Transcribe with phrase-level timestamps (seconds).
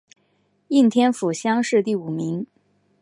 [0.69, 2.47] 应天府乡试第五名。